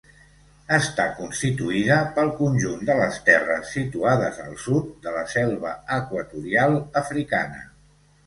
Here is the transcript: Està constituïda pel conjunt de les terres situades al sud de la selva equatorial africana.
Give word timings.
Està 0.75 1.03
constituïda 1.17 1.97
pel 2.15 2.31
conjunt 2.39 2.87
de 2.87 2.95
les 3.01 3.19
terres 3.27 3.75
situades 3.77 4.41
al 4.45 4.57
sud 4.63 4.89
de 5.05 5.13
la 5.19 5.21
selva 5.35 5.75
equatorial 5.99 6.79
africana. 7.03 7.63